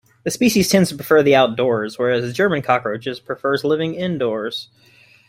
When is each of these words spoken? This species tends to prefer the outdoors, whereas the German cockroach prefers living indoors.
This 0.23 0.33
species 0.33 0.67
tends 0.67 0.89
to 0.89 0.95
prefer 0.95 1.21
the 1.21 1.35
outdoors, 1.35 1.99
whereas 1.99 2.23
the 2.25 2.33
German 2.33 2.63
cockroach 2.63 3.05
prefers 3.23 3.63
living 3.63 3.93
indoors. 3.93 4.67